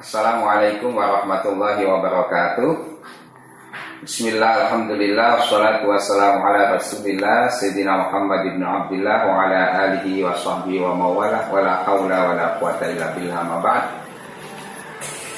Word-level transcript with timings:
Assalamualaikum 0.00 0.96
warahmatullahi 0.96 1.84
wabarakatuh. 1.84 2.72
Bismillah, 4.00 4.64
Alhamdulillah, 4.64 5.44
wassalatu 5.44 5.92
wassalamu 5.92 6.40
ala 6.40 6.72
rasulillah 6.72 7.52
Sayyidina 7.52 8.08
Muhammad 8.08 8.48
ibn 8.48 8.64
Abdullah 8.64 9.28
Wa 9.28 9.44
ala 9.44 9.60
alihi 9.76 10.24
wa 10.24 10.32
sahbihi 10.32 10.80
wa 10.80 10.96
mawalah 10.96 11.52
Wa 11.52 11.60
la 11.60 11.84
hawla 11.84 12.16
wa 12.16 12.32
la 12.32 12.46
quwata 12.56 12.88
illa 12.88 13.12
billah 13.12 13.44
mabad 13.44 13.92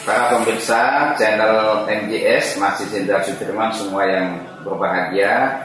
Para 0.06 0.30
pemirsa 0.30 1.10
channel 1.18 1.82
MGS 1.90 2.62
Masih 2.62 2.86
Jenderal 2.86 3.26
Sudirman 3.26 3.74
Semua 3.74 4.06
yang 4.06 4.46
berbahagia 4.62 5.58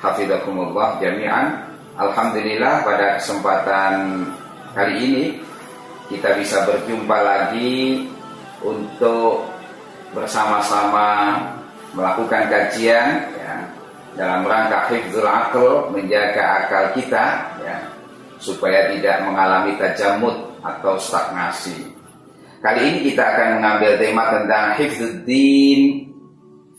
Hafizakumullah 0.00 0.96
jami'an. 0.96 1.60
Alhamdulillah 2.00 2.88
pada 2.88 3.20
kesempatan 3.20 4.24
kali 4.72 4.96
ini 4.96 5.24
kita 6.08 6.36
bisa 6.36 6.68
berjumpa 6.68 7.16
lagi 7.16 8.04
untuk 8.64 9.44
bersama-sama 10.16 11.36
melakukan 11.92 12.48
kajian 12.48 13.28
ya, 13.36 13.54
dalam 14.16 14.48
rangka 14.48 14.88
hifzul 14.88 15.28
akal 15.28 15.92
menjaga 15.92 16.64
akal 16.64 16.84
kita 16.96 17.54
ya, 17.60 17.76
supaya 18.40 18.88
tidak 18.96 19.22
mengalami 19.28 19.76
tajamud 19.76 20.34
atau 20.64 20.96
stagnasi. 20.96 21.92
Kali 22.64 22.80
ini 22.80 22.98
kita 23.12 23.20
akan 23.20 23.48
mengambil 23.60 24.00
tema 24.00 24.32
tentang 24.32 24.80
hifzuddin 24.80 25.80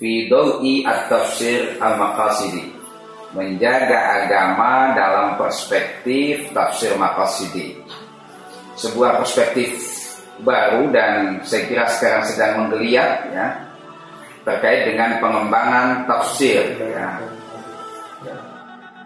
fi 0.02 0.12
daw'i 0.26 0.82
at-tafsir 0.82 1.78
al-maqasidi. 1.78 2.74
Menjaga 3.36 4.24
agama 4.24 4.96
dalam 4.96 5.36
perspektif 5.36 6.56
tafsir 6.56 6.96
maqasidi 6.96 7.76
sebuah 8.76 9.20
perspektif 9.20 9.76
baru 10.44 10.92
dan 10.92 11.40
saya 11.48 11.64
kira 11.70 11.86
sekarang 11.88 12.24
sedang 12.28 12.54
menggeliat 12.66 13.32
ya 13.32 13.48
terkait 14.46 14.92
dengan 14.92 15.18
pengembangan 15.24 16.06
tafsir 16.06 16.62
ya. 16.82 17.18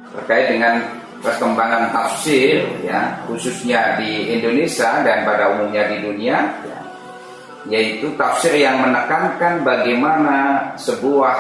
Terkait 0.10 0.58
dengan 0.58 0.82
perkembangan 1.22 1.94
tafsir 1.94 2.66
ya 2.82 3.14
khususnya 3.30 4.00
di 4.02 4.36
Indonesia 4.40 5.04
dan 5.06 5.24
pada 5.24 5.54
umumnya 5.54 5.86
di 5.92 6.02
dunia 6.02 6.38
ya, 6.66 6.80
yaitu 7.70 8.10
tafsir 8.18 8.56
yang 8.56 8.82
menekankan 8.82 9.62
bagaimana 9.62 10.72
sebuah 10.76 11.36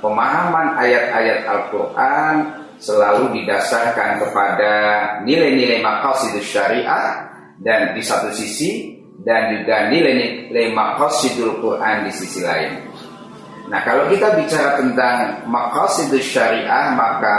pemahaman 0.00 0.78
ayat-ayat 0.78 1.48
Al-Qur'an 1.48 2.34
selalu 2.76 3.40
didasarkan 3.40 4.20
kepada 4.20 4.72
nilai-nilai 5.24 5.80
maqasidus 5.80 6.44
syariah 6.44 7.24
dan 7.60 7.96
di 7.96 8.04
satu 8.04 8.28
sisi 8.32 8.95
dan 9.26 9.58
juga 9.58 9.90
nilai-nilai 9.90 10.70
maqasidul 10.70 11.58
Quran 11.58 12.06
di 12.06 12.14
sisi 12.14 12.46
lain. 12.46 12.78
Nah, 13.66 13.82
kalau 13.82 14.06
kita 14.06 14.38
bicara 14.38 14.78
tentang 14.78 15.42
maqasidul 15.50 16.22
syariah 16.22 16.94
maka 16.94 17.38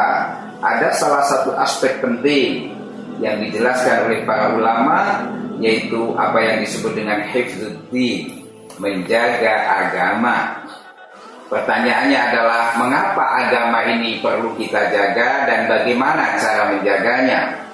ada 0.59 0.91
salah 0.91 1.23
satu 1.23 1.55
aspek 1.55 2.03
penting 2.03 2.75
yang 3.23 3.39
dijelaskan 3.39 4.11
oleh 4.11 4.27
para 4.27 4.52
ulama 4.52 5.23
yaitu 5.63 6.13
apa 6.19 6.38
yang 6.43 6.58
disebut 6.61 6.93
dengan 6.93 7.23
hifzuddin, 7.31 8.45
menjaga 8.77 9.88
agama. 9.88 10.67
Pertanyaannya 11.47 12.19
adalah 12.19 12.75
mengapa 12.75 13.47
agama 13.47 13.88
ini 13.88 14.19
perlu 14.19 14.52
kita 14.59 14.91
jaga 14.91 15.47
dan 15.47 15.71
bagaimana 15.71 16.35
cara 16.35 16.75
menjaganya? 16.75 17.67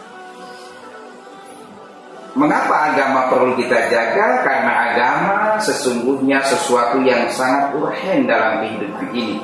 Mengapa 2.33 2.89
agama 2.89 3.29
perlu 3.29 3.53
kita 3.53 3.93
jaga? 3.93 4.41
Karena 4.41 4.73
agama 4.89 5.61
sesungguhnya 5.61 6.41
sesuatu 6.41 6.97
yang 7.05 7.29
sangat 7.29 7.77
urgen 7.77 8.25
dalam 8.25 8.65
kehidupan 8.65 9.07
ini. 9.13 9.37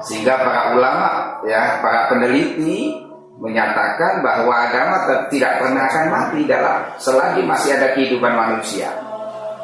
Sehingga 0.00 0.40
para 0.40 0.72
ulama, 0.72 1.36
ya, 1.44 1.76
para 1.84 2.08
peneliti 2.08 2.96
menyatakan 3.36 4.24
bahwa 4.24 4.48
agama 4.48 5.28
tidak 5.28 5.60
pernah 5.60 5.84
akan 5.92 6.04
mati 6.08 6.40
dalam 6.48 6.88
selagi 6.96 7.44
masih 7.44 7.76
ada 7.76 7.92
kehidupan 7.92 8.32
manusia. 8.32 8.88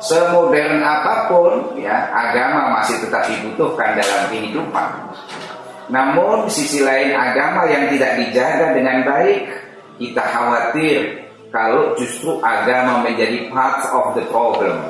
Semodern 0.05 0.85
apa 0.85 1.33
pun, 1.33 1.81
ya, 1.81 2.13
agama 2.13 2.77
masih 2.77 3.01
tetap 3.01 3.33
dibutuhkan 3.33 3.97
dalam 3.97 4.29
kehidupan. 4.29 5.09
Namun 5.89 6.53
sisi 6.53 6.85
lain 6.85 7.17
agama 7.17 7.65
yang 7.65 7.89
tidak 7.89 8.21
dijaga 8.21 8.77
dengan 8.77 9.09
baik, 9.09 9.41
kita 9.97 10.21
khawatir 10.21 11.22
kalau 11.53 11.93
justru 12.01 12.41
agama 12.41 13.05
menjadi 13.05 13.53
part 13.53 13.85
of 13.93 14.17
the 14.17 14.25
problem, 14.33 14.81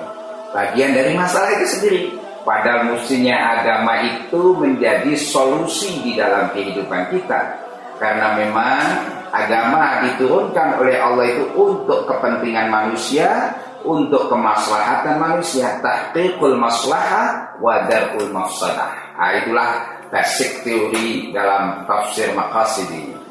bagian 0.54 0.94
dari 0.94 1.12
masalah 1.18 1.58
itu 1.58 1.66
sendiri. 1.66 2.02
Padahal 2.42 2.94
mestinya 2.94 3.58
agama 3.58 4.02
itu 4.02 4.54
menjadi 4.58 5.14
solusi 5.14 6.02
di 6.02 6.14
dalam 6.14 6.50
kehidupan 6.54 7.10
kita. 7.10 7.58
Karena 7.98 8.34
memang 8.34 8.82
agama 9.30 10.06
diturunkan 10.06 10.82
oleh 10.82 10.98
Allah 10.98 11.26
itu 11.30 11.50
untuk 11.54 12.06
kepentingan 12.06 12.66
manusia, 12.66 13.54
untuk 13.86 14.26
kemaslahatan 14.26 15.22
manusia, 15.22 15.78
tahqiqul 15.82 16.58
maslahah 16.58 17.58
wa 17.62 17.86
darul 17.86 18.30
mafsadah. 18.30 18.90
Nah, 19.18 19.38
itulah 19.38 19.70
basic 20.10 20.66
teori 20.66 21.30
dalam 21.30 21.86
tafsir 21.86 22.34
maqasid 22.34 22.90
ini. 22.90 23.21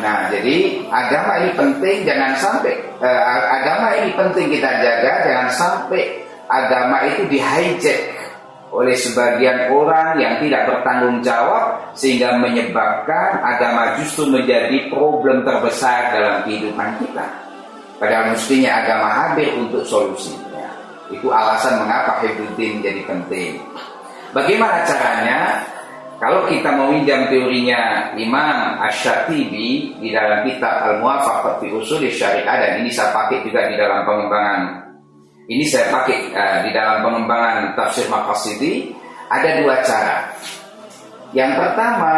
Nah, 0.00 0.32
jadi 0.32 0.80
agama 0.88 1.44
ini 1.44 1.50
penting 1.52 1.96
jangan 2.08 2.32
sampai 2.40 2.74
eh, 3.04 3.22
agama 3.52 3.92
ini 4.00 4.10
penting 4.16 4.48
kita 4.48 4.70
jaga 4.80 5.12
jangan 5.28 5.48
sampai 5.52 6.02
agama 6.48 7.04
itu 7.06 7.28
di 7.28 7.38
hijack 7.38 8.20
oleh 8.70 8.94
sebagian 8.94 9.68
orang 9.74 10.14
yang 10.22 10.38
tidak 10.38 10.62
bertanggung 10.70 11.18
jawab 11.26 11.90
sehingga 11.98 12.38
menyebabkan 12.38 13.42
agama 13.42 13.98
justru 13.98 14.30
menjadi 14.30 14.86
problem 14.88 15.42
terbesar 15.42 16.14
dalam 16.14 16.46
kehidupan 16.46 17.02
kita. 17.02 17.26
Padahal 17.98 18.32
mestinya 18.32 18.80
agama 18.80 19.08
hadir 19.10 19.52
untuk 19.58 19.84
solusinya. 19.84 20.70
Itu 21.10 21.28
alasan 21.28 21.82
mengapa 21.82 22.22
Hibbuddin 22.22 22.80
jadi 22.80 23.02
penting. 23.04 23.58
Bagaimana 24.30 24.86
caranya? 24.86 25.66
Kalau 26.20 26.44
kita 26.52 26.76
meminjam 26.76 27.32
teorinya 27.32 28.12
Imam 28.12 28.76
Ash-Shatibi 28.84 29.96
di 30.04 30.08
dalam 30.12 30.44
kitab 30.44 30.84
Al-Muwafaq 30.84 31.64
fi 31.64 31.72
Usul 31.72 32.12
Syariah 32.12 32.44
dan 32.60 32.72
ini 32.84 32.92
saya 32.92 33.08
pakai 33.16 33.40
juga 33.40 33.64
di 33.72 33.80
dalam 33.80 34.04
pengembangan 34.04 34.90
ini 35.50 35.64
saya 35.66 35.90
pakai 35.90 36.30
uh, 36.30 36.58
di 36.62 36.70
dalam 36.70 37.02
pengembangan 37.02 37.74
tafsir 37.74 38.06
Maqasidi 38.06 38.94
ada 39.26 39.58
dua 39.58 39.82
cara. 39.82 40.30
Yang 41.34 41.58
pertama, 41.58 42.14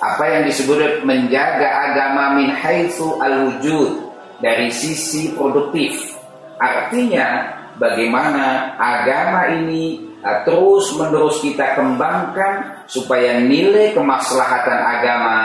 apa 0.00 0.24
yang 0.28 0.42
disebut 0.44 1.04
menjaga 1.04 1.64
agama 1.88 2.36
min 2.36 2.52
haitsu 2.52 3.16
al-wujud 3.22 4.12
dari 4.44 4.68
sisi 4.68 5.32
produktif. 5.32 6.16
Artinya 6.60 7.54
bagaimana 7.80 8.76
agama 8.76 9.48
ini 9.54 10.07
uh, 10.22 10.38
terus 10.46 10.94
menerus 10.96 11.38
kita 11.42 11.78
kembangkan 11.78 12.86
supaya 12.90 13.38
nilai 13.42 13.92
kemaslahatan 13.92 14.78
agama 14.78 15.38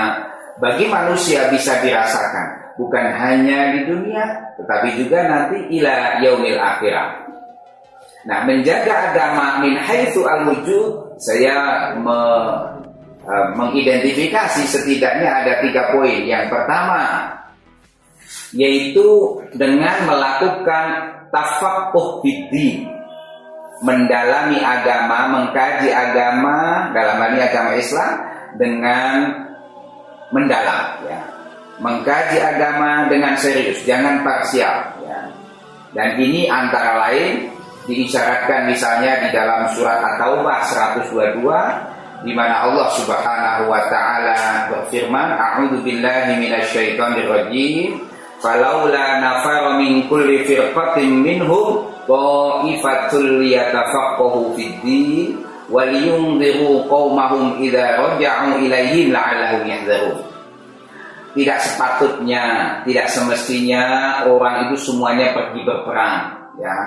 bagi 0.62 0.86
manusia 0.86 1.50
bisa 1.50 1.82
dirasakan 1.82 2.78
bukan 2.78 3.06
hanya 3.18 3.78
di 3.78 3.90
dunia 3.90 4.54
tetapi 4.58 4.98
juga 4.98 5.20
nanti 5.26 5.58
ila 5.82 6.22
yaumil 6.22 6.60
akhirat. 6.62 7.10
Nah, 8.24 8.48
menjaga 8.48 9.12
agama 9.12 9.60
min 9.60 9.76
haitsu 9.76 10.24
al-wujud 10.24 11.20
saya 11.20 11.92
me, 12.00 12.20
uh, 13.28 13.48
mengidentifikasi 13.60 14.64
setidaknya 14.64 15.44
ada 15.44 15.60
tiga 15.60 15.92
poin. 15.92 16.24
Yang 16.24 16.48
pertama 16.48 17.02
yaitu 18.54 19.42
dengan 19.58 20.06
melakukan 20.06 20.86
tafakuh 21.34 22.22
bidin 22.22 22.93
mendalami 23.84 24.64
agama, 24.64 25.28
mengkaji 25.28 25.92
agama 25.92 26.90
dalam 26.96 27.20
hal 27.20 27.30
ini 27.36 27.42
agama 27.44 27.72
Islam 27.76 28.12
dengan 28.56 29.14
mendalam 30.32 31.04
ya. 31.04 31.22
Mengkaji 31.84 32.40
agama 32.40 33.12
dengan 33.12 33.36
serius, 33.36 33.84
jangan 33.84 34.24
parsial 34.24 35.04
ya. 35.04 35.28
Dan 35.92 36.16
ini 36.16 36.48
antara 36.48 37.12
lain 37.12 37.52
diisyaratkan 37.84 38.72
misalnya 38.72 39.28
di 39.28 39.30
dalam 39.36 39.68
surat 39.76 40.00
At-Taubah 40.00 40.64
122 41.04 42.24
di 42.24 42.32
mana 42.32 42.64
Allah 42.64 42.88
Subhanahu 42.96 43.68
wa 43.68 43.84
taala 43.92 44.72
berfirman, 44.72 45.36
"A'udzu 45.36 45.84
billahi 45.84 46.40
minasyaitonir 46.40 47.28
rajim." 47.28 48.00
Falaula 48.40 49.20
nafara 49.20 49.76
min 49.76 50.08
kulli 50.08 50.48
firqatin 50.48 51.20
minhum 51.20 51.93
Ta'ifatul 52.04 53.44
liyatafaqahu 53.44 54.54
fid 54.60 54.76
din 54.84 55.40
waliyunziru 55.72 56.86
qaumahum 56.92 57.64
idza 57.64 57.96
raja'u 57.96 58.60
ilaihim 58.60 59.16
la'allahum 59.16 59.64
yahdharun. 59.64 60.20
Tidak 61.34 61.60
sepatutnya, 61.60 62.44
tidak 62.86 63.10
semestinya 63.10 63.84
orang 64.30 64.70
itu 64.70 64.78
semuanya 64.78 65.34
pergi 65.34 65.66
berperang, 65.66 66.30
ya. 66.62 66.78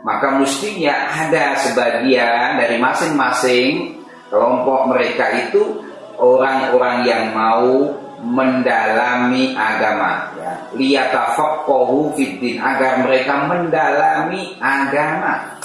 maka 0.00 0.40
mestinya 0.40 1.12
ada 1.12 1.52
sebagian 1.60 2.56
dari 2.56 2.80
masing-masing 2.80 4.00
kelompok 4.32 4.88
mereka 4.88 5.36
itu 5.36 5.84
orang-orang 6.16 7.04
yang 7.04 7.36
mau 7.36 7.92
mendalami 8.24 9.52
agama 9.52 10.32
ya 10.39 10.39
liyatafaqahu 10.76 12.14
fiddin 12.14 12.60
agar 12.60 13.02
mereka 13.02 13.48
mendalami 13.48 14.54
agama. 14.58 15.58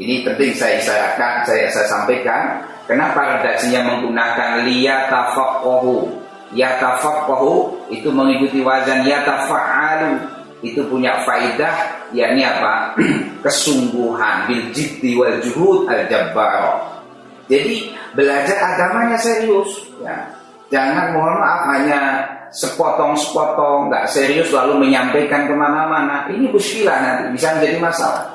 Ini 0.00 0.24
penting 0.24 0.56
saya 0.56 0.80
isyaratkan 0.80 1.44
saya 1.44 1.68
saya 1.70 1.86
sampaikan. 1.86 2.42
Kenapa 2.88 3.38
redaksinya 3.38 3.86
menggunakan 3.86 4.66
liyatafaqahu. 4.66 6.22
Yatafaqahu 6.50 7.86
itu 7.94 8.10
mengikuti 8.10 8.58
wazan 8.64 9.06
yatafa'alu. 9.06 10.18
Itu 10.60 10.84
punya 10.90 11.22
faidah 11.22 12.10
yakni 12.10 12.42
apa? 12.42 12.98
Kesungguhan. 13.44 14.50
Bil 14.50 14.74
jiddi 14.74 15.14
wal 15.14 15.38
juhud 15.40 15.86
jadi 17.50 17.90
belajar 18.14 18.56
agamanya 18.62 19.18
serius. 19.18 19.90
Ya. 19.98 20.14
Jangan 20.70 21.18
mohon 21.18 21.34
maaf 21.34 21.62
hanya 21.74 22.00
sepotong-sepotong, 22.50 23.90
nggak 23.90 24.06
serius 24.10 24.50
lalu 24.50 24.86
menyampaikan 24.86 25.46
ke 25.46 25.54
mana-mana. 25.54 26.26
Ini 26.30 26.50
muskilah 26.50 26.98
nanti, 26.98 27.24
bisa 27.34 27.54
menjadi 27.58 27.78
masalah. 27.78 28.26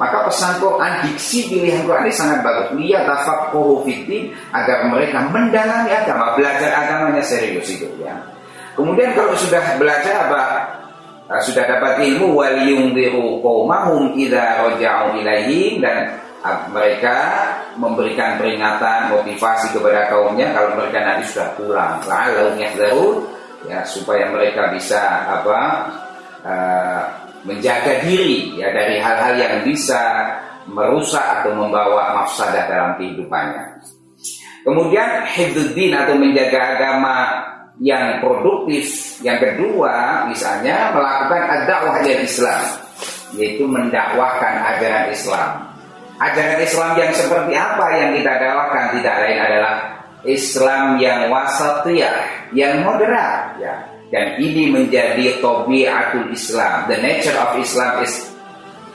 Maka 0.00 0.24
pesan 0.24 0.56
Quran, 0.64 0.92
diksi 1.04 1.52
pilihan 1.52 1.84
Quran 1.84 2.08
ini 2.08 2.14
sangat 2.16 2.40
bagus. 2.40 2.72
Lihat 2.72 3.04
tafak 3.04 3.52
fitin 3.84 4.32
agar 4.48 4.88
mereka 4.88 5.28
mendalami 5.28 5.92
agama, 5.92 6.32
belajar 6.40 6.72
agamanya 6.72 7.20
serius 7.20 7.68
itu 7.68 7.84
ya. 8.00 8.16
Kemudian 8.72 9.12
kalau 9.12 9.36
sudah 9.36 9.60
belajar 9.76 10.24
apa? 10.24 10.40
Ah, 11.30 11.38
sudah 11.38 11.62
dapat 11.62 12.02
ilmu 12.02 12.32
waliyungdiru 12.32 13.38
qaumahum 13.38 14.18
idza 14.18 14.66
raja'u 14.66 15.14
ilaihim 15.20 15.78
dan 15.78 16.16
mereka 16.74 17.16
memberikan 17.76 18.34
peringatan 18.40 19.14
motivasi 19.14 19.70
kepada 19.70 20.08
kaumnya 20.10 20.50
kalau 20.56 20.74
mereka 20.74 20.98
nanti 21.04 21.30
sudah 21.30 21.54
pulang 21.54 22.02
lalu 22.08 22.58
yahzarun 22.58 23.28
ya 23.68 23.84
supaya 23.84 24.30
mereka 24.32 24.72
bisa 24.72 25.28
apa 25.28 25.58
uh, 26.44 27.02
menjaga 27.44 28.04
diri 28.04 28.56
ya 28.60 28.72
dari 28.72 29.00
hal-hal 29.00 29.36
yang 29.36 29.54
bisa 29.64 30.28
merusak 30.68 31.24
atau 31.40 31.56
membawa 31.56 32.22
mafsadah 32.22 32.68
dalam 32.68 32.90
kehidupannya. 33.00 33.80
Kemudian 34.60 35.24
hifdzuddin 35.24 35.96
atau 35.96 36.14
menjaga 36.20 36.76
agama 36.76 37.16
yang 37.80 38.20
produktif. 38.20 39.16
Yang 39.24 39.38
kedua, 39.56 40.24
misalnya 40.28 40.92
melakukan 40.92 41.42
ad-dakwah 41.48 42.04
Islam, 42.04 42.60
yaitu 43.32 43.64
mendakwahkan 43.64 44.54
ajaran 44.76 45.08
Islam. 45.08 45.50
Ajaran 46.20 46.60
Islam 46.60 46.90
yang 47.00 47.12
seperti 47.16 47.52
apa 47.56 47.86
yang 47.96 48.10
kita 48.20 48.32
dakwahkan 48.36 48.84
tidak 49.00 49.16
lain 49.24 49.38
adalah 49.40 49.74
Islam 50.24 51.00
yang 51.00 51.32
wasatiyah, 51.32 52.50
yang 52.52 52.84
moderat 52.84 53.56
ya. 53.56 53.74
Dan 54.10 54.42
ini 54.42 54.74
menjadi 54.74 55.38
tabiatul 55.38 56.34
Islam. 56.34 56.90
The 56.90 56.98
nature 56.98 57.38
of 57.38 57.54
Islam 57.62 58.02
is 58.02 58.12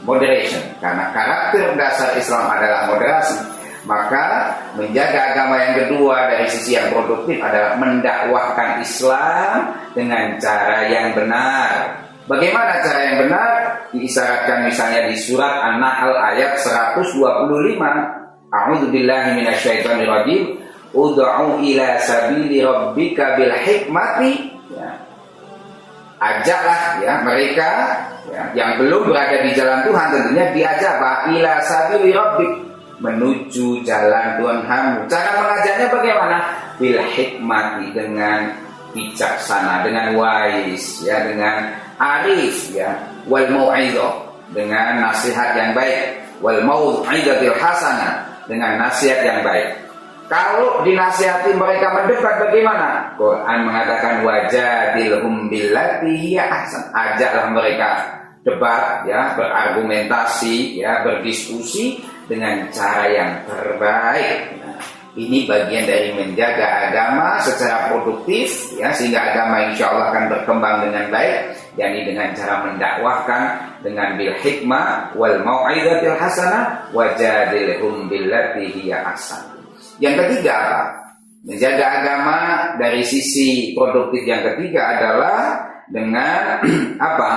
moderation. 0.04 0.76
Karena 0.84 1.16
karakter 1.16 1.72
dasar 1.80 2.12
Islam 2.20 2.52
adalah 2.52 2.92
moderasi. 2.92 3.40
Maka 3.86 4.52
menjaga 4.76 5.32
agama 5.32 5.62
yang 5.62 5.74
kedua 5.86 6.36
dari 6.36 6.50
sisi 6.50 6.74
yang 6.76 6.90
produktif 6.90 7.38
adalah 7.38 7.78
mendakwahkan 7.78 8.82
Islam 8.82 9.72
dengan 9.94 10.36
cara 10.42 10.90
yang 10.90 11.16
benar. 11.16 12.02
Bagaimana 12.26 12.82
cara 12.82 13.00
yang 13.06 13.18
benar? 13.24 13.52
Diisyaratkan 13.94 14.66
misalnya 14.66 15.06
di 15.06 15.16
surat 15.16 15.62
An-Nahl 15.62 16.18
ayat 16.18 16.58
125. 16.58 17.22
A'udzu 18.50 18.90
billahi. 18.90 19.46
Ud'u 20.96 21.60
ila 21.60 21.88
sabili 22.00 22.64
rabbika 22.64 23.36
bil 23.36 23.52
hikmati. 23.52 24.56
Ya. 24.72 24.90
Ajaklah 26.16 27.04
ya 27.04 27.20
mereka 27.28 27.70
ya, 28.32 28.44
yang 28.56 28.80
belum 28.80 29.12
berada 29.12 29.44
di 29.44 29.52
jalan 29.52 29.84
Tuhan 29.84 30.08
tentunya 30.16 30.46
diajak 30.56 30.96
apa? 30.98 31.36
Ila 31.36 31.54
sabili 31.68 32.16
rabbik 32.16 32.52
menuju 33.04 33.84
jalan 33.84 34.40
Tuhan 34.40 34.60
kamu. 34.64 34.96
Cara 35.12 35.30
mengajarnya 35.44 35.88
bagaimana? 35.92 36.38
Bil 36.80 37.00
hikmati 37.04 37.92
dengan 37.92 38.56
bijaksana, 38.96 39.84
dengan 39.84 40.16
wise, 40.16 41.04
ya 41.04 41.28
dengan 41.28 41.76
arif 42.00 42.72
ya 42.76 42.92
wal 43.28 43.48
mau'izah 43.48 44.14
dengan 44.52 45.04
nasihat 45.04 45.56
yang 45.56 45.72
baik 45.72 46.20
wal 46.44 46.60
mau'izatil 46.64 47.56
hasanah 47.56 48.28
dengan 48.46 48.78
nasihat 48.80 49.24
yang 49.24 49.40
baik 49.42 49.85
kalau 50.26 50.82
dinasihati 50.82 51.54
mereka 51.54 51.94
mendebat 51.94 52.42
bagaimana? 52.42 53.14
Quran 53.14 53.60
mengatakan 53.62 54.26
wajadilhum 54.26 55.54
billati 55.54 56.14
hiya 56.18 56.50
ahsan. 56.50 56.90
Ajaklah 56.98 57.54
mereka 57.54 57.90
debat 58.42 59.06
ya, 59.06 59.38
berargumentasi 59.38 60.82
ya, 60.82 61.06
berdiskusi 61.06 62.02
dengan 62.26 62.66
cara 62.74 63.06
yang 63.10 63.32
terbaik. 63.46 64.66
Ini 65.16 65.48
bagian 65.48 65.88
dari 65.88 66.12
menjaga 66.12 66.92
agama 66.92 67.40
secara 67.40 67.88
produktif 67.88 68.76
ya 68.76 68.92
sehingga 68.92 69.32
agama 69.32 69.64
insya 69.72 69.88
Allah 69.96 70.12
akan 70.12 70.26
berkembang 70.28 70.84
dengan 70.84 71.08
baik 71.08 71.56
yakni 71.80 72.04
dengan 72.04 72.36
cara 72.36 72.68
mendakwahkan 72.68 73.42
dengan 73.80 74.20
bil 74.20 74.36
hikmah 74.44 75.16
wal 75.16 75.40
mau'izatil 75.40 76.20
hasanah 76.20 76.92
wajadilhum 76.92 78.12
billati 78.12 78.68
hiya 78.76 79.08
ahsan. 79.16 79.55
Yang 80.00 80.16
ketiga 80.24 80.52
apa? 80.56 80.82
Menjaga 81.46 81.86
agama 82.02 82.38
dari 82.82 83.06
sisi 83.06 83.78
produktif 83.78 84.26
yang 84.26 84.42
ketiga 84.42 84.98
adalah 84.98 85.40
dengan 85.88 86.66
apa? 87.14 87.32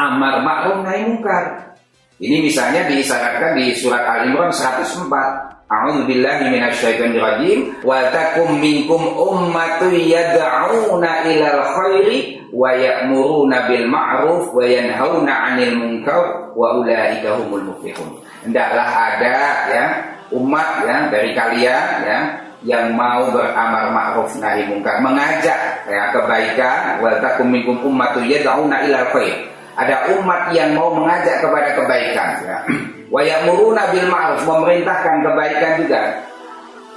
Amar 0.00 0.40
ma'ruf 0.40 0.80
nahi 0.84 1.04
munkar. 1.04 1.76
Ini 2.20 2.44
misalnya 2.44 2.84
diisyaratkan 2.88 3.56
di 3.56 3.72
surat 3.72 4.04
Al-Imran 4.04 4.52
104 4.52 5.50
A'udzu 5.70 6.02
billahi 6.02 6.50
minasyaitonir 6.50 7.22
rajim 7.22 7.58
wa 7.86 8.10
takum 8.10 8.58
minkum 8.58 8.98
ummatun 9.14 9.94
yad'una 9.94 11.30
ilal 11.30 11.62
khairi 11.62 12.42
wa 12.50 12.74
ya'muruna 12.74 13.70
bil 13.70 13.86
ma'ruf 13.86 14.50
wa 14.50 14.66
yanhauna 14.66 15.30
'anil 15.30 15.78
munkar 15.78 16.50
wa 16.58 16.74
ulaika 16.74 17.38
humul 17.38 17.70
muflihun. 17.70 18.18
Hendaklah 18.42 18.88
ada 18.90 19.38
ya 19.70 19.84
umat 20.30 20.86
ya 20.86 20.96
dari 21.10 21.30
kalian 21.34 21.86
ya 22.06 22.20
yang 22.60 22.92
mau 22.92 23.32
beramar 23.32 23.88
ma'ruf 23.88 24.36
nahi 24.36 24.68
munkar, 24.68 25.00
mengajak 25.00 25.80
ya 25.88 26.12
kebaikan 26.12 27.00
wa 27.00 27.16
takum 27.24 27.48
minkum 27.48 27.80
ummatun 27.80 28.28
yad'una 28.28 28.84
ilal 28.84 29.08
khair. 29.16 29.48
Ada 29.80 30.12
umat 30.20 30.52
yang 30.52 30.76
mau 30.76 30.92
mengajak 30.92 31.40
kepada 31.40 31.72
kebaikan 31.72 32.28
ya. 32.44 32.58
Wa 33.14 33.24
ya'muruna 33.26 33.90
bil 33.90 34.06
ma'ruf 34.06 34.44
memerintahkan 34.44 35.24
kebaikan 35.24 35.72
juga. 35.82 36.02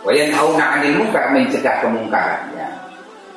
Wa 0.04 0.12
yanhauna 0.12 0.78
'anil 0.78 1.00
munkar 1.00 1.32
mencegah 1.32 1.80
kemungkaran 1.80 2.54
ya. 2.54 2.70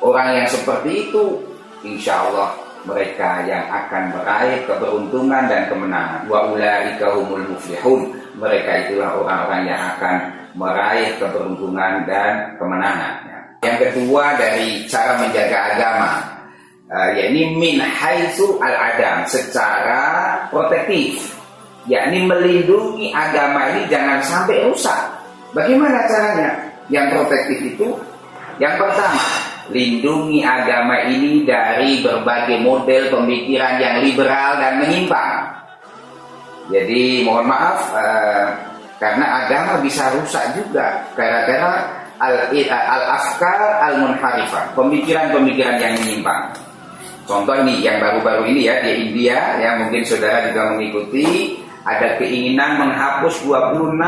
Orang 0.03 0.35
yang 0.35 0.45
seperti 0.51 1.09
itu 1.09 1.41
insya 1.81 2.27
Allah 2.27 2.53
mereka 2.85 3.41
yang 3.47 3.65
akan 3.71 4.13
meraih 4.13 4.67
keberuntungan 4.67 5.47
dan 5.47 5.71
kemenangan. 5.71 6.27
Wa 6.27 6.51
ulaika 6.51 7.15
humul 7.15 7.55
muflihun. 7.55 8.13
Mereka 8.37 8.71
itulah 8.87 9.17
orang-orang 9.17 9.65
yang 9.65 9.81
akan 9.97 10.15
meraih 10.53 11.17
keberuntungan 11.17 12.05
dan 12.05 12.53
kemenangan. 12.61 13.13
Ya. 13.25 13.39
Yang 13.65 13.77
kedua 13.89 14.37
dari 14.37 14.85
cara 14.85 15.17
menjaga 15.17 15.57
agama, 15.73 16.11
uh, 16.93 17.09
yakni 17.17 17.57
min 17.57 17.81
haitsu 17.81 18.61
al 18.61 18.75
adam 18.77 19.25
secara 19.25 20.05
protektif 20.53 21.33
yakni 21.87 22.27
melindungi 22.27 23.09
agama 23.15 23.73
ini 23.73 23.87
jangan 23.87 24.19
sampai 24.21 24.67
rusak. 24.67 25.01
Bagaimana 25.55 26.05
caranya? 26.05 26.49
Yang 26.87 27.19
protektif 27.19 27.57
itu 27.75 27.87
yang 28.57 28.75
pertama, 28.81 29.21
lindungi 29.69 30.41
agama 30.41 31.05
ini 31.05 31.45
dari 31.45 32.01
berbagai 32.01 32.57
model 32.65 33.13
pemikiran 33.13 33.77
yang 33.77 33.95
liberal 34.01 34.57
dan 34.57 34.81
menyimpang. 34.81 35.56
Jadi 36.67 37.23
mohon 37.23 37.47
maaf 37.47 37.95
eh, 37.95 38.47
karena 38.97 39.45
agama 39.45 39.79
bisa 39.79 40.11
rusak 40.17 40.57
juga 40.57 41.05
gara-gara 41.15 41.85
al, 42.17 42.49
al 42.51 43.03
afkar 43.13 43.61
al 43.79 43.95
munharifah, 44.03 44.73
pemikiran-pemikiran 44.73 45.77
yang 45.79 45.93
menyimpang. 46.01 46.51
Contoh 47.27 47.55
ini 47.59 47.83
yang 47.83 47.99
baru-baru 47.99 48.47
ini 48.51 48.71
ya 48.71 48.79
di 48.79 48.91
India 49.11 49.59
ya 49.59 49.75
mungkin 49.83 49.99
saudara 50.07 50.47
juga 50.47 50.75
mengikuti 50.75 51.59
ada 51.83 52.15
keinginan 52.19 52.79
menghapus 52.79 53.43
26 53.43 53.99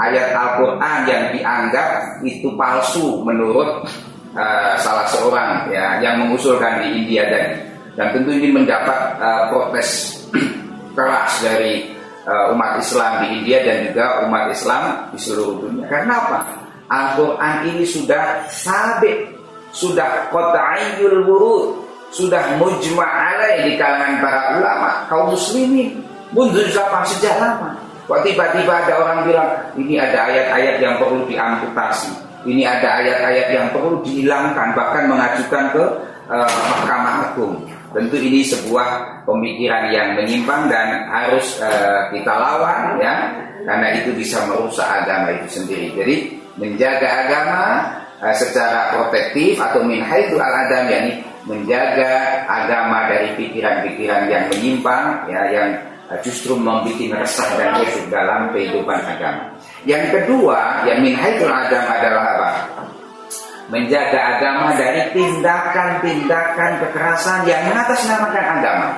ayat 0.00 0.28
Al-Quran 0.32 0.98
yang 1.04 1.24
dianggap 1.36 1.88
itu 2.24 2.48
palsu 2.56 3.20
menurut 3.24 3.84
uh, 4.32 4.74
salah 4.80 5.04
seorang 5.12 5.68
ya 5.68 6.00
yang 6.00 6.24
mengusulkan 6.24 6.80
di 6.80 7.04
India 7.04 7.28
dan 7.28 7.44
dan 8.00 8.06
tentu 8.16 8.32
ini 8.32 8.48
mendapat 8.48 9.20
uh, 9.20 9.52
protes 9.52 10.16
keras 10.92 11.42
dari 11.42 11.92
uh, 12.26 12.52
umat 12.54 12.78
Islam 12.78 13.12
di 13.24 13.26
India 13.40 13.58
dan 13.64 13.90
juga 13.90 14.06
umat 14.28 14.52
Islam 14.52 14.82
di 15.12 15.18
seluruh 15.18 15.56
dunia. 15.68 15.86
Karena 15.88 16.14
apa? 16.18 16.38
Al-Quran 16.92 17.56
ini 17.72 17.84
sudah 17.88 18.44
sabit, 18.52 19.32
sudah 19.72 20.28
qat'ayyul 20.28 21.24
wurud, 21.24 21.80
sudah 22.12 22.60
mujma' 22.60 23.08
alaih 23.32 23.64
di 23.64 23.80
kalangan 23.80 24.20
para 24.20 24.40
ulama, 24.60 24.90
kaum 25.08 25.32
muslimin, 25.32 26.04
mundur 26.36 26.68
zaman 26.68 27.00
sejak 27.08 27.40
lama. 27.40 27.72
Kok 28.04 28.20
tiba-tiba 28.28 28.84
ada 28.84 28.92
orang 29.00 29.24
bilang, 29.24 29.50
ini 29.80 29.96
ada 29.96 30.28
ayat-ayat 30.28 30.76
yang 30.84 31.00
perlu 31.00 31.24
diamputasi, 31.24 32.12
ini 32.44 32.68
ada 32.68 33.00
ayat-ayat 33.00 33.48
yang 33.56 33.66
perlu 33.72 34.04
dihilangkan, 34.04 34.76
bahkan 34.76 35.08
mengajukan 35.08 35.64
ke 35.72 35.84
uh, 36.28 36.52
Mahkamah 36.76 37.32
Agung. 37.32 37.56
Tentu 37.92 38.16
ini 38.16 38.40
sebuah 38.40 39.20
pemikiran 39.28 39.92
yang 39.92 40.16
menyimpang 40.16 40.72
dan 40.72 41.04
harus 41.12 41.60
uh, 41.60 42.08
kita 42.08 42.32
lawan 42.32 42.96
ya, 42.96 43.28
karena 43.68 43.88
itu 44.00 44.16
bisa 44.16 44.48
merusak 44.48 44.88
agama 44.88 45.28
itu 45.36 45.60
sendiri. 45.60 45.92
Jadi 45.92 46.16
menjaga 46.56 47.28
agama 47.28 47.62
uh, 48.24 48.32
secara 48.32 48.96
protektif 48.96 49.60
atau 49.60 49.84
min 49.84 50.00
haitsu 50.00 50.40
al-adam 50.40 50.88
yakni 50.88 51.20
menjaga 51.44 52.46
agama 52.48 53.12
dari 53.12 53.36
pikiran-pikiran 53.36 54.30
yang 54.30 54.48
menyimpang 54.48 55.28
ya 55.28 55.42
yang 55.52 55.68
uh, 56.08 56.16
justru 56.24 56.56
membuat 56.56 56.96
resah 56.96 57.50
dan 57.60 57.76
khusyuk 57.76 58.08
dalam 58.08 58.56
kehidupan 58.56 59.04
agama. 59.04 59.52
Yang 59.84 60.16
kedua, 60.16 60.88
yang 60.88 61.04
min 61.04 61.12
haitsul 61.12 61.52
adam 61.52 61.84
adalah 61.92 62.24
apa? 62.24 62.50
Menjaga 63.70 64.38
agama 64.38 64.74
dari 64.74 65.12
tindakan-tindakan 65.14 66.82
kekerasan 66.82 67.46
yang 67.46 67.62
mengatasnamakan 67.70 68.46
agama. 68.58 68.88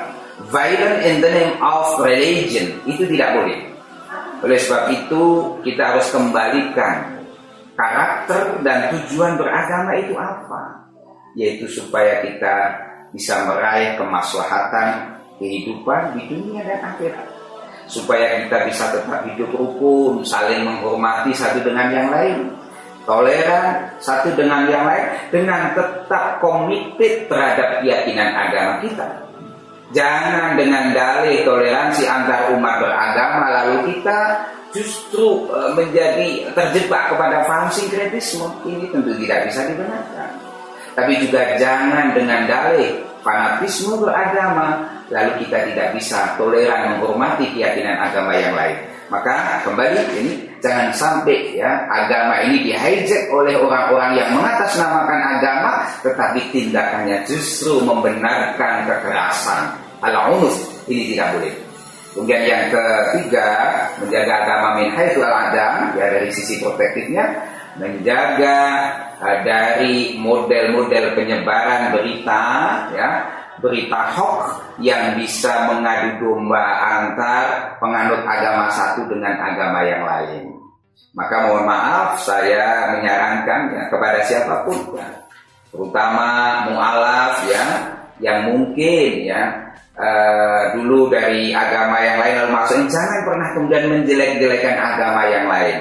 Violent 0.51 0.99
in 1.05 1.17
the 1.21 1.31
name 1.31 1.55
of 1.61 1.99
religion 2.01 2.79
itu 2.89 3.05
tidak 3.11 3.37
boleh. 3.37 3.59
Oleh 4.45 4.59
sebab 4.61 4.93
itu 4.93 5.23
kita 5.65 5.95
harus 5.95 6.07
kembalikan 6.13 7.17
karakter 7.75 8.61
dan 8.63 8.93
tujuan 8.93 9.41
beragama 9.41 9.95
itu 9.99 10.15
apa? 10.19 10.85
Yaitu 11.35 11.67
supaya 11.71 12.23
kita 12.23 12.55
bisa 13.15 13.47
meraih 13.47 13.95
kemaslahatan 13.95 15.19
kehidupan 15.39 16.19
di 16.19 16.23
dunia 16.31 16.63
dan 16.67 16.95
akhirat. 16.95 17.27
Supaya 17.85 18.43
kita 18.43 18.65
bisa 18.65 18.91
tetap 18.97 19.29
hidup 19.29 19.53
rukun, 19.53 20.25
saling 20.25 20.65
menghormati 20.65 21.37
satu 21.37 21.61
dengan 21.61 21.93
yang 21.93 22.09
lain 22.09 22.64
toleran 23.05 23.95
satu 24.01 24.33
dengan 24.33 24.69
yang 24.69 24.85
lain 24.89 25.07
dengan 25.29 25.73
tetap 25.77 26.41
komited 26.41 27.29
terhadap 27.29 27.81
keyakinan 27.81 28.33
agama 28.33 28.81
kita. 28.81 29.09
Jangan 29.95 30.59
dengan 30.59 30.91
dalih 30.91 31.47
toleransi 31.47 32.03
antar 32.09 32.51
umat 32.57 32.83
beragama 32.83 33.47
lalu 33.63 33.95
kita 33.95 34.43
justru 34.75 35.47
e, 35.47 35.59
menjadi 35.79 36.51
terjebak 36.51 37.15
kepada 37.15 37.47
paham 37.47 37.71
sinkretisme. 37.71 38.49
Ini 38.67 38.91
tentu 38.91 39.15
tidak 39.23 39.47
bisa 39.47 39.71
dibenarkan. 39.71 40.31
Tapi 40.99 41.13
juga 41.23 41.55
jangan 41.61 42.11
dengan 42.11 42.49
dalih 42.51 43.07
fanatisme 43.23 43.95
beragama 44.03 44.83
lalu 45.15 45.47
kita 45.47 45.71
tidak 45.71 45.89
bisa 45.95 46.35
toleran 46.35 46.97
menghormati 46.97 47.55
keyakinan 47.55 47.95
agama 48.03 48.35
yang 48.35 48.57
lain. 48.59 48.79
Maka 49.13 49.63
kembali 49.63 50.01
ini 50.19 50.33
jangan 50.65 50.89
sampai 50.97 51.61
ya 51.61 51.85
agama 51.93 52.41
ini 52.49 52.65
di 52.65 52.73
hijack 52.73 53.29
oleh 53.29 53.53
orang-orang 53.61 54.17
yang 54.17 54.33
mengatasnamakan 54.33 55.21
agama 55.37 55.85
tetapi 56.01 56.41
tindakannya 56.49 57.21
justru 57.29 57.85
membenarkan 57.85 58.89
kekerasan. 58.89 59.77
Al-unuf 60.01 60.57
ini 60.89 61.13
tidak 61.13 61.37
boleh. 61.37 61.53
Kemudian 62.17 62.43
yang 62.49 62.65
ketiga 62.73 63.49
menjaga 64.01 64.33
agama 64.47 64.69
min 64.81 64.89
haitsu 64.97 65.21
adam 65.21 65.93
ya 66.01 66.07
dari 66.09 66.31
sisi 66.33 66.65
protektifnya 66.65 67.45
menjaga 67.77 68.59
uh, 69.19 69.39
dari 69.43 70.17
model-model 70.17 71.19
penyebaran 71.19 71.91
berita 71.91 72.43
ya 72.95 73.09
berita 73.63 74.11
hoax 74.15 74.59
yang 74.83 75.15
bisa 75.19 75.71
mengadu 75.71 76.19
domba 76.19 76.63
antar 76.83 77.77
penganut 77.79 78.23
agama 78.27 78.71
satu 78.71 79.07
dengan 79.07 79.35
agama 79.39 79.83
yang 79.87 80.03
lain. 80.03 80.51
Maka 81.15 81.47
mohon 81.47 81.67
maaf 81.67 82.19
saya 82.23 82.91
menyarankan 82.99 83.71
ya, 83.71 83.83
kepada 83.87 84.19
siapa 84.27 84.67
pun 84.67 84.99
ya, 84.99 85.07
terutama 85.71 86.27
mualaf 86.71 87.39
ya 87.47 87.65
yang 88.19 88.51
mungkin 88.51 89.27
ya 89.27 89.43
uh, 89.95 90.75
dulu 90.75 91.11
dari 91.11 91.55
agama 91.55 92.03
yang 92.03 92.19
lain 92.19 92.35
lalu 92.43 92.51
maksudnya 92.51 92.87
jangan 92.91 93.21
pernah 93.27 93.49
kemudian 93.55 93.85
menjelek-jelekan 93.91 94.77
agama 94.79 95.23
yang 95.31 95.47
lain. 95.47 95.79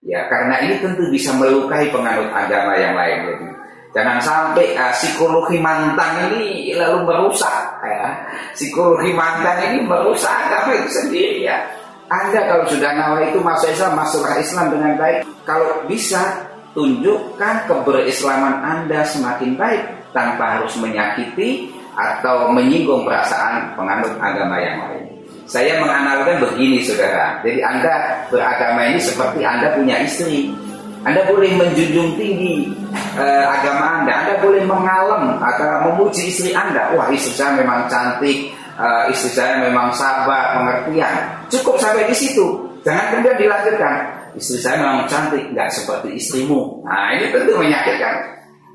Ya, 0.00 0.24
karena 0.32 0.64
ini 0.64 0.80
tentu 0.80 1.12
bisa 1.12 1.28
melukai 1.36 1.92
penganut 1.92 2.32
agama 2.32 2.72
yang 2.80 2.96
lain. 2.96 3.18
Jadi, 3.20 3.46
Jangan 3.90 4.22
sampai 4.22 4.78
uh, 4.78 4.94
psikologi 4.94 5.58
mantan 5.58 6.30
ini 6.30 6.74
lalu 6.78 7.10
merusak 7.10 7.82
ya. 7.82 8.14
Psikologi 8.54 9.10
mantan 9.10 9.66
ini 9.66 9.82
merusak 9.82 10.30
agama 10.30 10.78
itu 10.78 10.90
sendiri 10.94 11.42
ya. 11.42 11.58
Anda 12.10 12.42
kalau 12.46 12.66
sudah 12.66 12.90
nawa 12.94 13.22
itu 13.30 13.38
masuk 13.38 13.70
Islam, 13.70 13.94
masuklah 13.94 14.34
Islam 14.38 14.66
dengan 14.74 14.98
baik. 14.98 15.22
Kalau 15.46 15.86
bisa 15.86 16.22
tunjukkan 16.74 17.66
keberislaman 17.70 18.62
Anda 18.62 19.06
semakin 19.06 19.54
baik 19.54 19.82
tanpa 20.10 20.58
harus 20.58 20.74
menyakiti 20.78 21.70
atau 21.94 22.50
menyinggung 22.50 23.06
perasaan 23.06 23.74
penganut 23.74 24.14
agama 24.18 24.58
yang 24.58 24.78
lain. 24.86 25.06
Saya 25.50 25.82
menganalkan 25.82 26.38
begini 26.46 26.78
saudara. 26.82 27.42
Jadi 27.42 27.58
Anda 27.58 28.22
beragama 28.30 28.86
ini 28.86 29.02
seperti 29.02 29.42
Anda 29.42 29.74
punya 29.74 29.98
istri. 30.02 30.50
Anda 31.00 31.24
boleh 31.24 31.56
menjunjung 31.56 32.20
tinggi 32.20 32.68
uh, 33.16 33.44
agama 33.48 34.00
Anda, 34.00 34.12
Anda 34.24 34.34
boleh 34.44 34.62
mengalem 34.68 35.40
atau 35.40 35.88
memuji 35.88 36.28
istri 36.28 36.52
Anda. 36.52 36.92
Wah, 36.92 37.08
istri 37.08 37.32
saya 37.32 37.56
memang 37.56 37.88
cantik, 37.88 38.52
uh, 38.76 39.08
istri 39.08 39.32
saya 39.32 39.64
memang 39.64 39.88
sabar, 39.96 40.60
pengertian. 40.60 41.12
Cukup 41.48 41.80
sampai 41.80 42.04
di 42.04 42.16
situ. 42.16 42.68
Jangan 42.84 43.16
kemudian 43.16 43.36
dilanjutkan. 43.40 43.94
Istri 44.36 44.58
saya 44.60 44.76
memang 44.84 45.08
cantik, 45.08 45.42
nggak 45.56 45.72
seperti 45.72 46.20
istrimu. 46.20 46.84
Nah, 46.84 47.16
ini 47.16 47.32
tentu 47.32 47.56
menyakitkan 47.56 48.14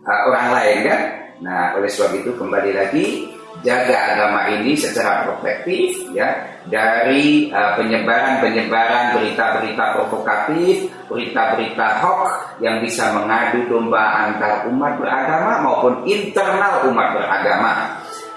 uh, 0.09 0.21
orang 0.33 0.47
lain 0.49 0.77
kan. 0.89 1.01
Nah, 1.45 1.77
oleh 1.77 1.91
sebab 1.91 2.15
itu 2.15 2.31
kembali 2.33 2.71
lagi 2.73 3.34
jaga 3.61 4.17
agama 4.17 4.51
ini 4.51 4.75
secara 4.75 5.23
protektif 5.25 6.11
ya 6.11 6.55
dari 6.65 7.53
uh, 7.53 7.77
penyebaran-penyebaran 7.77 9.13
berita-berita 9.15 9.85
provokatif, 9.95 10.89
berita-berita 11.05 12.01
hoax 12.01 12.23
yang 12.59 12.81
bisa 12.81 13.13
mengadu 13.13 13.69
domba 13.69 14.25
antar 14.25 14.65
umat 14.67 14.97
beragama 14.97 15.61
maupun 15.61 15.93
internal 16.09 16.89
umat 16.89 17.07
beragama. 17.13 17.71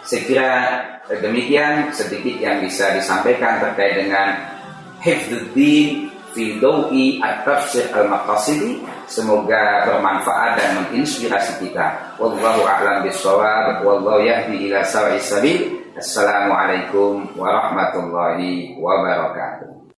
Saya 0.04 0.22
kira 0.24 0.52
eh, 1.12 1.20
demikian 1.20 1.92
sedikit 1.92 2.36
yang 2.40 2.64
bisa 2.64 2.96
disampaikan 2.96 3.60
terkait 3.60 4.04
dengan 4.04 4.36
hifdzuddin 5.04 6.07
fi 6.34 6.58
dawi 6.60 7.22
at-tafsir 7.22 7.88
al-maqasidi. 7.94 8.82
Semoga 9.08 9.88
bermanfaat 9.88 10.60
dan 10.60 10.70
menginspirasi 10.84 11.64
kita. 11.64 12.16
Wallahu 12.20 12.66
a'lam 12.66 13.06
bissawab. 13.06 13.80
Wallahu 13.86 14.20
yahdi 14.20 14.68
ila 14.68 14.84
sawa'is 14.84 15.24
sabil. 15.24 15.78
Assalamualaikum 15.98 17.34
warahmatullahi 17.34 18.78
wabarakatuh 18.78 19.77